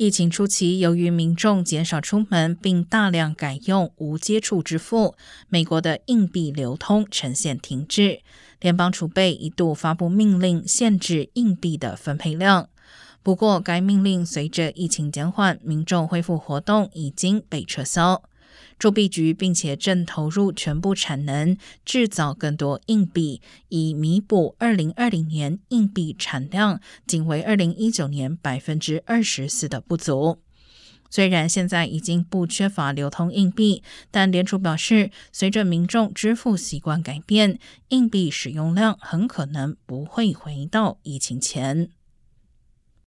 [0.00, 5.14] 疫情初期，由于民众减少出门，并大量改用无接触支付，
[5.50, 8.22] 美国的硬币流通呈现停滞。
[8.60, 12.70] 联邦储备一度发布命令，限制硬币的分配量。
[13.22, 18.22] 不过，该命令随着疫情减缓，民众恢复活动已经被撤销。
[18.78, 30.38] 铸币局并且正投入全部产能制造更多硬币，以弥补二零二零年硬币产量仅为二零一九年百分之二十四的不足。
[31.12, 33.82] 虽然现在已经不缺乏流通硬币，
[34.12, 41.90] 但联储表示，随着民众支付习惯改变，硬币使用量很可能不会回到疫情前。